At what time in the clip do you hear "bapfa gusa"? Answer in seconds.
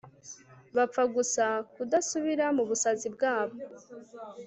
0.75-1.45